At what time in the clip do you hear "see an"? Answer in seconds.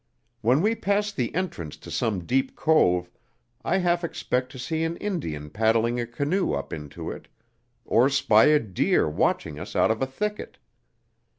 4.57-4.97